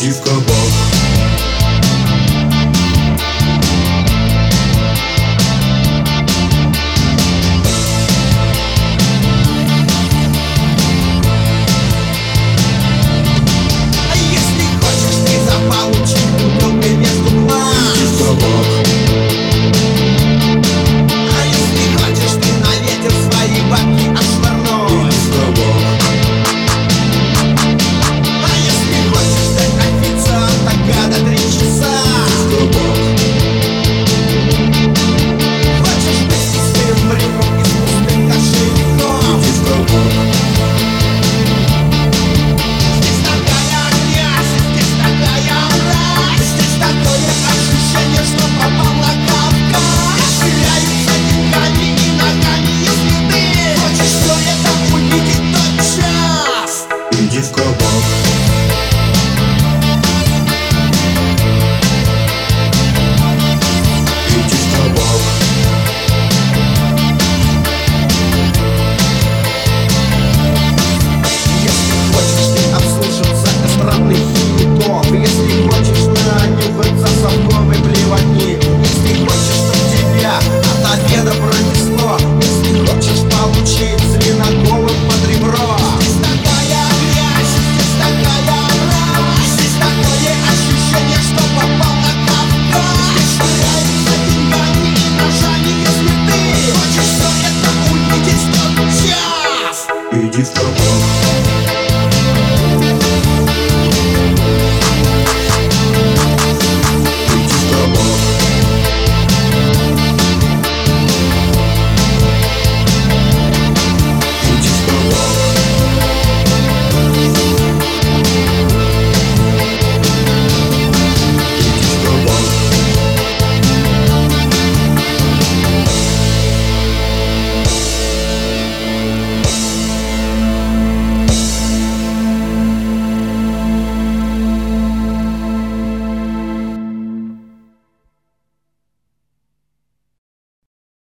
[0.00, 0.79] de cambota.